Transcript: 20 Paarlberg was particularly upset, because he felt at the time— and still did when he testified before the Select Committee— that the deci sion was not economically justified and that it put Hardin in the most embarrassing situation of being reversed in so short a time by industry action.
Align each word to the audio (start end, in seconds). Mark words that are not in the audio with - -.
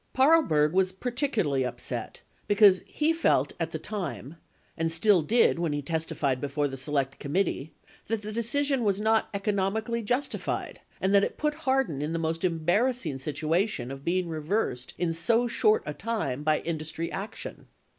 20 0.15 0.15
Paarlberg 0.31 0.73
was 0.73 0.91
particularly 0.91 1.63
upset, 1.63 2.21
because 2.47 2.81
he 2.87 3.13
felt 3.13 3.53
at 3.59 3.69
the 3.69 3.77
time— 3.77 4.35
and 4.75 4.91
still 4.91 5.21
did 5.21 5.59
when 5.59 5.73
he 5.73 5.81
testified 5.83 6.41
before 6.41 6.67
the 6.67 6.75
Select 6.75 7.19
Committee— 7.19 7.71
that 8.07 8.23
the 8.23 8.31
deci 8.31 8.63
sion 8.65 8.83
was 8.83 8.99
not 8.99 9.29
economically 9.31 10.01
justified 10.01 10.79
and 10.99 11.13
that 11.13 11.23
it 11.23 11.37
put 11.37 11.53
Hardin 11.53 12.01
in 12.01 12.13
the 12.13 12.17
most 12.17 12.43
embarrassing 12.43 13.19
situation 13.19 13.91
of 13.91 14.03
being 14.03 14.27
reversed 14.27 14.95
in 14.97 15.13
so 15.13 15.45
short 15.45 15.83
a 15.85 15.93
time 15.93 16.41
by 16.41 16.61
industry 16.61 17.11
action. 17.11 17.67